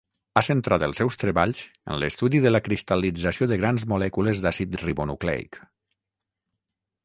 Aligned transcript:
Ha 0.39 0.41
centrat 0.45 0.85
els 0.87 0.95
seus 1.01 1.17
treballs 1.23 1.61
en 1.95 1.99
l'estudi 2.03 2.41
de 2.47 2.53
la 2.55 2.63
cristal·lització 2.69 3.49
de 3.53 3.61
grans 3.61 3.87
molècules 3.95 4.43
d'àcid 4.47 4.77
ribonucleic. 4.87 5.65